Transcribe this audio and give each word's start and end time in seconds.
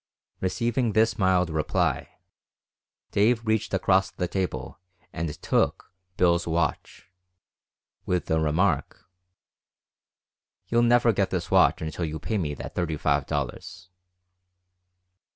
Receiving 0.39 0.93
this 0.93 1.19
mild 1.19 1.51
reply, 1.51 2.09
Dave 3.11 3.45
reached 3.45 3.71
across 3.71 4.09
the 4.09 4.27
table 4.27 4.79
and 5.13 5.39
took 5.43 5.93
Bill's 6.17 6.47
watch, 6.47 7.07
with 8.07 8.25
the 8.25 8.39
remark, 8.39 9.07
"You'll 10.69 10.81
never 10.81 11.13
get 11.13 11.29
this 11.29 11.51
watch 11.51 11.83
until 11.83 12.05
you 12.05 12.17
pay 12.17 12.39
me 12.39 12.55
that 12.55 12.73
thirty 12.73 12.97
five 12.97 13.27
dollars." 13.27 13.91